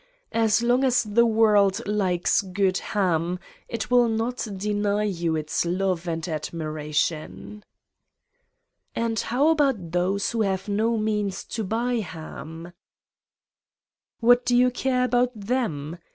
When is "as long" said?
0.31-0.83